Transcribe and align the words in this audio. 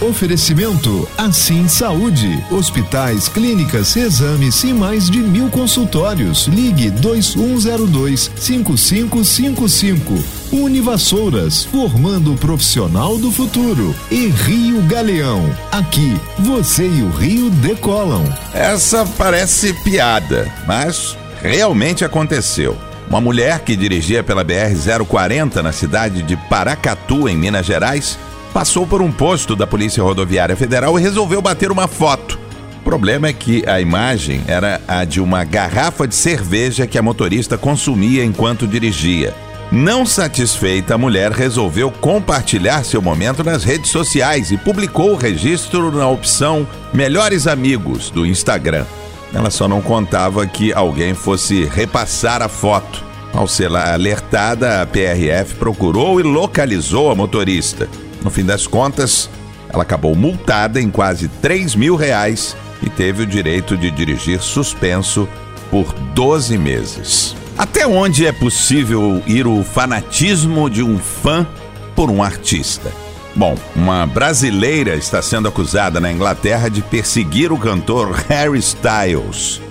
Oferecimento 0.00 1.08
Assim 1.16 1.66
Saúde. 1.68 2.44
Hospitais, 2.50 3.28
clínicas, 3.28 3.96
exames 3.96 4.62
e 4.62 4.72
mais 4.72 5.08
de 5.08 5.20
mil 5.20 5.48
consultórios. 5.48 6.46
Ligue 6.46 6.90
2102 6.90 8.30
5555. 8.36 10.22
Univassouras, 10.52 11.64
formando 11.64 12.34
o 12.34 12.36
profissional 12.36 13.16
do 13.16 13.32
futuro. 13.32 13.94
E 14.10 14.26
Rio 14.26 14.82
Galeão. 14.82 15.50
Aqui, 15.72 16.20
você 16.38 16.86
e 16.86 17.02
o 17.02 17.08
Rio 17.10 17.48
decolam. 17.50 18.22
Essa 18.52 19.06
parece 19.16 19.72
piada, 19.82 20.52
mas 20.66 21.16
realmente 21.40 22.04
aconteceu. 22.04 22.76
Uma 23.08 23.20
mulher 23.20 23.60
que 23.60 23.76
dirigia 23.76 24.22
pela 24.22 24.44
BR-040 24.44 25.62
na 25.62 25.72
cidade 25.72 26.22
de 26.22 26.36
Paracatu, 26.36 27.28
em 27.28 27.36
Minas 27.36 27.64
Gerais, 27.64 28.18
passou 28.56 28.86
por 28.86 29.02
um 29.02 29.12
posto 29.12 29.54
da 29.54 29.66
Polícia 29.66 30.02
Rodoviária 30.02 30.56
Federal 30.56 30.98
e 30.98 31.02
resolveu 31.02 31.42
bater 31.42 31.70
uma 31.70 31.86
foto. 31.86 32.38
O 32.80 32.82
problema 32.82 33.28
é 33.28 33.32
que 33.34 33.62
a 33.68 33.82
imagem 33.82 34.40
era 34.48 34.80
a 34.88 35.04
de 35.04 35.20
uma 35.20 35.44
garrafa 35.44 36.08
de 36.08 36.14
cerveja 36.14 36.86
que 36.86 36.96
a 36.96 37.02
motorista 37.02 37.58
consumia 37.58 38.24
enquanto 38.24 38.66
dirigia. 38.66 39.34
Não 39.70 40.06
satisfeita, 40.06 40.94
a 40.94 40.98
mulher 40.98 41.32
resolveu 41.32 41.90
compartilhar 41.90 42.82
seu 42.82 43.02
momento 43.02 43.44
nas 43.44 43.62
redes 43.62 43.90
sociais 43.90 44.50
e 44.50 44.56
publicou 44.56 45.12
o 45.12 45.16
registro 45.16 45.92
na 45.92 46.08
opção 46.08 46.66
Melhores 46.94 47.46
Amigos 47.46 48.08
do 48.08 48.24
Instagram. 48.24 48.86
Ela 49.34 49.50
só 49.50 49.68
não 49.68 49.82
contava 49.82 50.46
que 50.46 50.72
alguém 50.72 51.12
fosse 51.12 51.64
repassar 51.64 52.40
a 52.40 52.48
foto. 52.48 53.04
Ao 53.34 53.46
ser 53.46 53.70
alertada, 53.76 54.80
a 54.80 54.86
PRF 54.86 55.56
procurou 55.56 56.18
e 56.18 56.22
localizou 56.22 57.10
a 57.10 57.14
motorista. 57.14 57.86
No 58.26 58.30
fim 58.32 58.44
das 58.44 58.66
contas, 58.66 59.30
ela 59.68 59.84
acabou 59.84 60.16
multada 60.16 60.80
em 60.80 60.90
quase 60.90 61.28
3 61.28 61.76
mil 61.76 61.94
reais 61.94 62.56
e 62.82 62.90
teve 62.90 63.22
o 63.22 63.26
direito 63.26 63.76
de 63.76 63.88
dirigir 63.88 64.42
suspenso 64.42 65.28
por 65.70 65.92
12 66.12 66.58
meses. 66.58 67.36
Até 67.56 67.86
onde 67.86 68.26
é 68.26 68.32
possível 68.32 69.22
ir 69.28 69.46
o 69.46 69.62
fanatismo 69.62 70.68
de 70.68 70.82
um 70.82 70.98
fã 70.98 71.46
por 71.94 72.10
um 72.10 72.20
artista? 72.20 72.90
Bom, 73.32 73.56
uma 73.76 74.04
brasileira 74.08 74.96
está 74.96 75.22
sendo 75.22 75.46
acusada 75.46 76.00
na 76.00 76.10
Inglaterra 76.10 76.68
de 76.68 76.82
perseguir 76.82 77.52
o 77.52 77.56
cantor 77.56 78.10
Harry 78.28 78.58
Styles. 78.58 79.62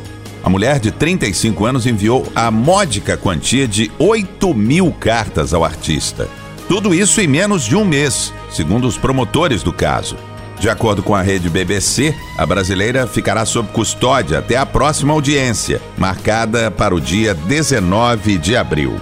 A 0.42 0.50
mulher 0.50 0.80
de 0.80 0.92
35 0.92 1.66
anos 1.66 1.86
enviou 1.86 2.26
a 2.34 2.50
módica 2.50 3.18
quantia 3.18 3.68
de 3.68 3.92
8 4.00 4.54
mil 4.54 4.94
cartas 4.94 5.54
ao 5.54 5.66
artista. 5.66 6.30
Tudo 6.68 6.96
isso 6.96 7.22
em 7.22 7.28
menos 7.28 7.64
de 7.64 7.76
um 7.76 7.86
mês, 7.86 8.34
segundo 8.50 8.88
os 8.88 8.98
promotores 8.98 9.62
do 9.62 9.72
caso. 9.72 10.18
De 10.60 10.68
acordo 10.68 11.04
com 11.04 11.14
a 11.14 11.22
rede 11.22 11.48
BBC, 11.48 12.16
a 12.38 12.46
brasileira 12.46 13.06
ficará 13.06 13.46
sob 13.46 13.70
custódia 13.72 14.40
até 14.40 14.58
a 14.58 14.66
próxima 14.66 15.14
audiência, 15.14 15.80
marcada 15.96 16.72
para 16.72 16.96
o 16.96 17.00
dia 17.00 17.36
19 17.36 18.40
de 18.40 18.58
abril. 18.58 19.00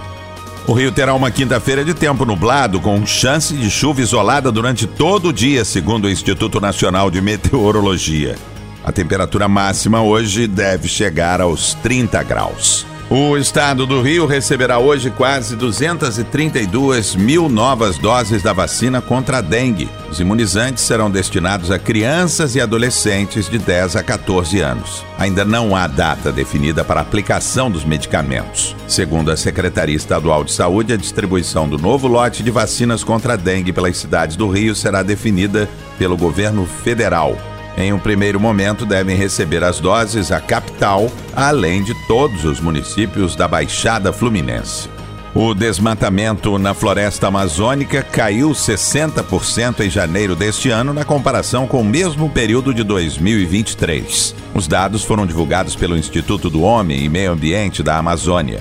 O 0.66 0.72
Rio 0.74 0.92
terá 0.92 1.14
uma 1.14 1.30
quinta-feira 1.30 1.84
de 1.84 1.94
tempo 1.94 2.26
nublado, 2.26 2.80
com 2.80 3.06
chance 3.06 3.54
de 3.54 3.70
chuva 3.70 4.02
isolada 4.02 4.52
durante 4.52 4.86
todo 4.86 5.28
o 5.28 5.32
dia, 5.32 5.64
segundo 5.64 6.04
o 6.04 6.10
Instituto 6.10 6.60
Nacional 6.60 7.10
de 7.10 7.20
Meteorologia. 7.22 8.36
A 8.82 8.92
temperatura 8.92 9.48
máxima 9.48 10.02
hoje 10.02 10.46
deve 10.46 10.86
chegar 10.86 11.40
aos 11.40 11.72
30 11.74 12.22
graus. 12.24 12.86
O 13.16 13.36
estado 13.36 13.86
do 13.86 14.02
Rio 14.02 14.26
receberá 14.26 14.80
hoje 14.80 15.08
quase 15.08 15.54
232 15.54 17.14
mil 17.14 17.48
novas 17.48 17.96
doses 17.96 18.42
da 18.42 18.52
vacina 18.52 19.00
contra 19.00 19.38
a 19.38 19.40
dengue. 19.40 19.88
Os 20.10 20.18
imunizantes 20.18 20.82
serão 20.82 21.08
destinados 21.08 21.70
a 21.70 21.78
crianças 21.78 22.56
e 22.56 22.60
adolescentes 22.60 23.48
de 23.48 23.56
10 23.56 23.94
a 23.94 24.02
14 24.02 24.58
anos. 24.58 25.04
Ainda 25.16 25.44
não 25.44 25.76
há 25.76 25.86
data 25.86 26.32
definida 26.32 26.84
para 26.84 26.98
a 26.98 27.02
aplicação 27.04 27.70
dos 27.70 27.84
medicamentos. 27.84 28.74
Segundo 28.88 29.30
a 29.30 29.36
Secretaria 29.36 29.94
Estadual 29.94 30.42
de 30.42 30.50
Saúde, 30.50 30.92
a 30.92 30.96
distribuição 30.96 31.68
do 31.68 31.78
novo 31.78 32.08
lote 32.08 32.42
de 32.42 32.50
vacinas 32.50 33.04
contra 33.04 33.34
a 33.34 33.36
dengue 33.36 33.72
pelas 33.72 33.96
cidades 33.96 34.34
do 34.34 34.48
Rio 34.48 34.74
será 34.74 35.04
definida 35.04 35.68
pelo 36.00 36.16
governo 36.16 36.66
federal. 36.66 37.38
Em 37.76 37.92
um 37.92 37.98
primeiro 37.98 38.38
momento, 38.38 38.86
devem 38.86 39.16
receber 39.16 39.64
as 39.64 39.80
doses 39.80 40.30
a 40.30 40.40
capital, 40.40 41.10
além 41.34 41.82
de 41.82 41.94
todos 42.06 42.44
os 42.44 42.60
municípios 42.60 43.34
da 43.34 43.48
Baixada 43.48 44.12
Fluminense. 44.12 44.88
O 45.34 45.52
desmatamento 45.52 46.56
na 46.60 46.72
floresta 46.72 47.26
amazônica 47.26 48.04
caiu 48.04 48.50
60% 48.50 49.80
em 49.80 49.90
janeiro 49.90 50.36
deste 50.36 50.70
ano 50.70 50.94
na 50.94 51.04
comparação 51.04 51.66
com 51.66 51.80
o 51.80 51.84
mesmo 51.84 52.30
período 52.30 52.72
de 52.72 52.84
2023. 52.84 54.32
Os 54.54 54.68
dados 54.68 55.02
foram 55.02 55.26
divulgados 55.26 55.74
pelo 55.74 55.96
Instituto 55.96 56.48
do 56.48 56.62
Homem 56.62 57.02
e 57.02 57.08
Meio 57.08 57.32
Ambiente 57.32 57.82
da 57.82 57.98
Amazônia. 57.98 58.60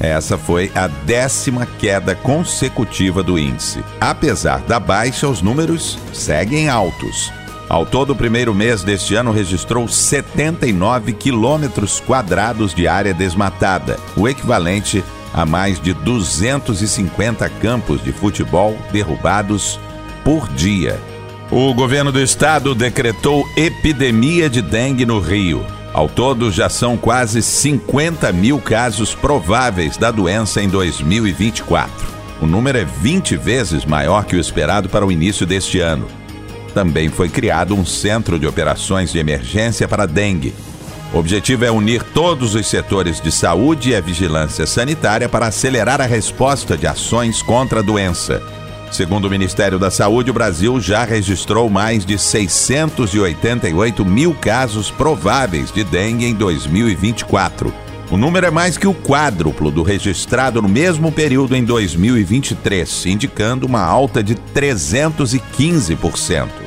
Essa 0.00 0.38
foi 0.38 0.72
a 0.74 0.86
décima 0.86 1.66
queda 1.78 2.14
consecutiva 2.14 3.22
do 3.22 3.38
índice. 3.38 3.84
Apesar 4.00 4.60
da 4.62 4.80
baixa, 4.80 5.28
os 5.28 5.42
números 5.42 5.98
seguem 6.10 6.70
altos. 6.70 7.30
Ao 7.68 7.86
todo, 7.86 8.10
o 8.10 8.16
primeiro 8.16 8.54
mês 8.54 8.82
deste 8.82 9.14
ano 9.14 9.32
registrou 9.32 9.88
79 9.88 11.14
quilômetros 11.14 11.98
quadrados 11.98 12.74
de 12.74 12.86
área 12.86 13.14
desmatada, 13.14 13.98
o 14.16 14.28
equivalente 14.28 15.02
a 15.32 15.44
mais 15.46 15.80
de 15.80 15.92
250 15.94 17.48
campos 17.48 18.02
de 18.04 18.12
futebol 18.12 18.76
derrubados 18.92 19.80
por 20.22 20.46
dia. 20.48 21.00
O 21.50 21.72
governo 21.74 22.12
do 22.12 22.20
estado 22.20 22.74
decretou 22.74 23.44
epidemia 23.56 24.48
de 24.48 24.62
dengue 24.62 25.04
no 25.04 25.18
Rio. 25.18 25.64
Ao 25.92 26.08
todo, 26.08 26.50
já 26.50 26.68
são 26.68 26.96
quase 26.96 27.42
50 27.42 28.32
mil 28.32 28.58
casos 28.60 29.14
prováveis 29.14 29.96
da 29.96 30.10
doença 30.10 30.62
em 30.62 30.68
2024. 30.68 32.14
O 32.40 32.46
número 32.46 32.78
é 32.78 32.84
20 32.84 33.36
vezes 33.36 33.84
maior 33.84 34.24
que 34.24 34.36
o 34.36 34.40
esperado 34.40 34.88
para 34.88 35.06
o 35.06 35.12
início 35.12 35.46
deste 35.46 35.80
ano 35.80 36.06
também 36.74 37.08
foi 37.08 37.28
criado 37.28 37.74
um 37.74 37.86
centro 37.86 38.38
de 38.38 38.46
operações 38.46 39.12
de 39.12 39.18
emergência 39.18 39.86
para 39.86 40.04
dengue. 40.04 40.52
O 41.12 41.18
objetivo 41.18 41.64
é 41.64 41.70
unir 41.70 42.02
todos 42.02 42.56
os 42.56 42.66
setores 42.66 43.20
de 43.20 43.30
saúde 43.30 43.90
e 43.90 43.94
a 43.94 44.00
vigilância 44.00 44.66
sanitária 44.66 45.28
para 45.28 45.46
acelerar 45.46 46.00
a 46.00 46.06
resposta 46.06 46.76
de 46.76 46.88
ações 46.88 47.40
contra 47.40 47.78
a 47.78 47.82
doença. 47.82 48.42
Segundo 48.90 49.26
o 49.26 49.30
Ministério 49.30 49.78
da 49.78 49.92
Saúde, 49.92 50.30
o 50.30 50.34
Brasil 50.34 50.80
já 50.80 51.04
registrou 51.04 51.70
mais 51.70 52.04
de 52.04 52.18
688 52.18 54.04
mil 54.04 54.34
casos 54.34 54.90
prováveis 54.90 55.70
de 55.72 55.84
dengue 55.84 56.26
em 56.26 56.34
2024. 56.34 57.72
O 58.10 58.16
número 58.16 58.46
é 58.46 58.50
mais 58.50 58.76
que 58.76 58.86
o 58.86 58.94
quádruplo 58.94 59.70
do 59.70 59.82
registrado 59.82 60.60
no 60.60 60.68
mesmo 60.68 61.10
período 61.10 61.56
em 61.56 61.64
2023, 61.64 63.06
indicando 63.06 63.66
uma 63.66 63.82
alta 63.82 64.22
de 64.22 64.34
315%. 64.34 66.63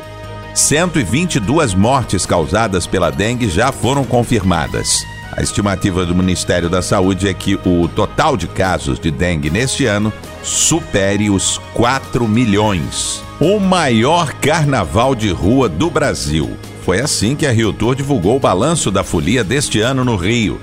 122 0.58 1.76
mortes 1.76 2.26
causadas 2.26 2.88
pela 2.88 3.12
dengue 3.12 3.48
já 3.48 3.72
foram 3.72 4.04
confirmadas. 4.04 5.06
A 5.32 5.44
estimativa 5.44 6.04
do 6.04 6.16
Ministério 6.16 6.68
da 6.68 6.82
Saúde 6.82 7.28
é 7.28 7.34
que 7.34 7.60
o 7.64 7.88
total 7.88 8.36
de 8.36 8.48
casos 8.48 9.00
de 9.00 9.12
dengue 9.12 9.52
neste 9.52 9.86
ano 9.86 10.12
supere 10.42 11.30
os 11.30 11.60
4 11.76 12.28
milhões. 12.28 13.22
O 13.40 13.60
maior 13.60 14.34
carnaval 14.34 15.14
de 15.14 15.30
rua 15.30 15.70
do 15.70 15.92
Brasil. 15.92 16.58
Foi 16.84 17.02
assim 17.02 17.36
que 17.36 17.46
a 17.46 17.52
Rio 17.52 17.72
Tour 17.72 17.94
divulgou 17.94 18.38
o 18.38 18.40
balanço 18.40 18.90
da 18.90 19.04
folia 19.04 19.44
deste 19.44 19.80
ano 19.80 20.04
no 20.04 20.16
Rio. 20.16 20.60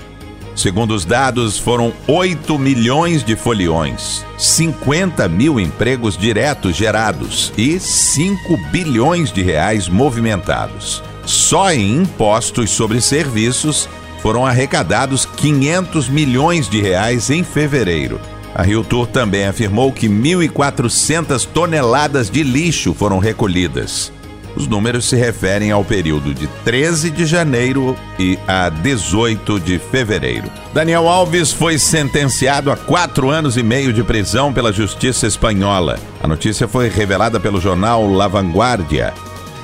Segundo 0.55 0.95
os 0.95 1.03
dados, 1.03 1.59
foram 1.59 1.93
8 2.07 2.57
milhões 2.57 3.25
de 3.25 3.35
foliões, 3.35 4.25
50 4.37 5.27
mil 5.27 5.59
empregos 5.59 6.17
diretos 6.17 6.77
gerados 6.77 7.51
e 7.57 7.77
5 7.77 8.57
bilhões 8.71 9.33
de 9.33 9.43
reais 9.43 9.89
movimentados. 9.89 11.03
Só 11.25 11.71
em 11.73 11.97
impostos 11.97 12.71
sobre 12.71 13.01
serviços 13.01 13.89
foram 14.21 14.45
arrecadados 14.45 15.25
500 15.25 16.07
milhões 16.07 16.69
de 16.69 16.81
reais 16.81 17.29
em 17.29 17.43
fevereiro. 17.43 18.19
A 18.55 18.63
Rio 18.63 18.85
Tour 18.85 19.05
também 19.05 19.45
afirmou 19.45 19.91
que 19.91 20.07
1.400 20.07 21.45
toneladas 21.45 22.29
de 22.29 22.41
lixo 22.41 22.93
foram 22.93 23.19
recolhidas. 23.19 24.13
Os 24.55 24.67
números 24.67 25.05
se 25.05 25.15
referem 25.15 25.71
ao 25.71 25.83
período 25.83 26.33
de 26.33 26.47
13 26.63 27.11
de 27.11 27.25
janeiro 27.25 27.95
e 28.17 28.39
a 28.47 28.69
18 28.69 29.59
de 29.59 29.77
fevereiro. 29.77 30.49
Daniel 30.73 31.07
Alves 31.09 31.51
foi 31.51 31.77
sentenciado 31.77 32.71
a 32.71 32.77
quatro 32.77 33.29
anos 33.29 33.57
e 33.57 33.63
meio 33.63 33.91
de 33.91 34.03
prisão 34.03 34.53
pela 34.53 34.71
justiça 34.71 35.27
espanhola. 35.27 35.99
A 36.23 36.27
notícia 36.27 36.67
foi 36.67 36.89
revelada 36.89 37.39
pelo 37.39 37.59
jornal 37.59 38.09
La 38.09 38.27
Vanguardia. 38.27 39.13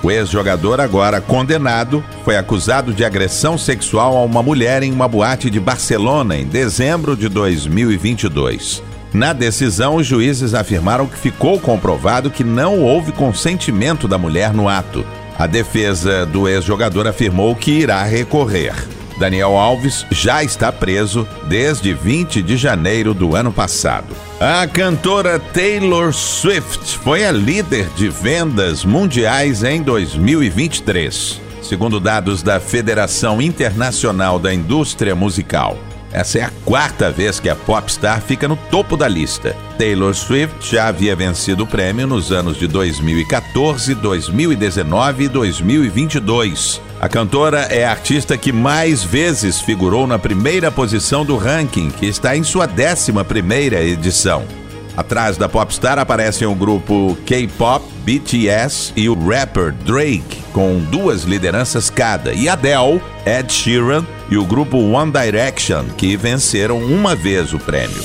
O 0.04 0.10
ex-jogador, 0.10 0.82
agora 0.82 1.22
condenado, 1.22 2.04
foi 2.26 2.36
acusado 2.36 2.92
de 2.92 3.06
agressão 3.06 3.58
sexual 3.58 4.18
a 4.18 4.24
uma 4.24 4.42
mulher 4.42 4.82
em 4.82 4.92
uma 4.92 5.08
boate 5.08 5.50
de 5.50 5.60
Barcelona 5.60 6.36
em 6.36 6.46
dezembro 6.46 7.16
de 7.16 7.30
2022. 7.30 8.91
Na 9.14 9.34
decisão, 9.34 9.96
os 9.96 10.08
juízes 10.08 10.54
afirmaram 10.54 11.06
que 11.06 11.18
ficou 11.18 11.60
comprovado 11.60 12.32
que 12.32 12.44
não 12.44 12.80
houve 12.80 13.12
consentimento 13.12 14.08
da 14.08 14.18
mulher 14.18 14.54
no 14.54 14.70
ato. 14.70 15.06
A 15.38 15.48
defesa 15.48 16.26
do 16.26 16.48
ex-jogador 16.48 17.08
afirmou 17.08 17.54
que 17.56 17.72
irá 17.72 18.04
recorrer. 18.04 18.74
Daniel 19.18 19.58
Alves 19.58 20.06
já 20.10 20.44
está 20.44 20.72
preso 20.72 21.28
desde 21.48 21.94
20 21.94 22.42
de 22.42 22.58
janeiro 22.58 23.14
do 23.14 23.36
ano 23.36 23.52
passado. 23.52 24.16
A 24.40 24.66
cantora 24.66 25.38
Taylor 25.40 26.14
Swift 26.14 26.98
foi 26.98 27.26
a 27.26 27.32
líder 27.32 27.90
de 27.96 28.10
vendas 28.10 28.84
mundiais 28.84 29.64
em 29.64 29.82
2023, 29.84 31.40
segundo 31.62 32.00
dados 32.00 32.42
da 32.42 32.60
Federação 32.60 33.42
Internacional 33.42 34.40
da 34.40 34.54
Indústria 34.54 35.14
Musical. 35.14 35.78
Essa 36.12 36.40
é 36.40 36.42
a 36.44 36.52
quarta 36.66 37.10
vez 37.10 37.40
que 37.40 37.50
a 37.50 37.56
popstar 37.56 38.22
fica 38.22 38.48
no 38.48 38.56
topo 38.56 38.98
da 38.98 39.08
lista. 39.08 39.56
Taylor 39.78 40.14
Swift 40.14 40.72
já 40.72 40.88
havia 40.88 41.16
vencido 41.16 41.64
o 41.64 41.68
prêmio 41.68 42.06
nos 42.06 42.32
anos 42.32 42.58
de 42.58 42.68
2014, 42.68 43.96
2019 43.96 45.24
e 45.24 45.28
2022. 45.30 46.82
A 47.00 47.10
cantora 47.10 47.62
é 47.62 47.86
a 47.86 47.92
artista 47.92 48.38
que 48.38 48.52
mais 48.52 49.04
vezes 49.04 49.60
figurou 49.60 50.06
na 50.06 50.20
primeira 50.20 50.70
posição 50.70 51.26
do 51.26 51.38
ranking, 51.38 51.90
que 51.90 52.06
está 52.06 52.36
em 52.36 52.44
sua 52.44 52.68
11 52.68 53.12
primeira 53.24 53.82
edição. 53.82 54.61
Atrás 54.96 55.38
da 55.38 55.48
popstar 55.48 55.98
aparecem 55.98 56.48
o 56.48 56.56
grupo 56.56 57.18
K-pop, 57.26 57.86
BTS 58.04 58.94
e 58.96 59.08
o 59.10 59.14
rapper 59.14 59.74
Drake, 59.86 60.42
com 60.52 60.80
duas 60.80 61.24
lideranças 61.24 61.90
cada, 61.90 62.34
e 62.34 62.50
Adele, 62.50 63.02
Ed 63.26 63.52
Sheeran 63.52 64.06
e 64.30 64.38
o 64.38 64.46
grupo 64.46 64.78
One 64.78 65.12
Direction, 65.12 65.86
que 65.98 66.18
venceram 66.18 66.80
uma 66.80 67.16
vez 67.16 67.54
o 67.54 67.60
prêmio. 67.60 68.02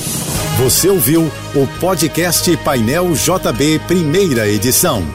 Você 0.57 0.89
ouviu 0.89 1.31
o 1.53 1.67
podcast 1.79 2.55
Painel 2.57 3.11
JB, 3.13 3.79
primeira 3.87 4.47
edição. 4.47 5.05